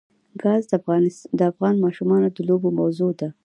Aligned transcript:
ګاز 0.41 0.63
د 1.37 1.41
افغان 1.51 1.75
ماشومانو 1.85 2.27
د 2.35 2.37
لوبو 2.47 2.69
موضوع 2.79 3.11
ده. 3.19 3.29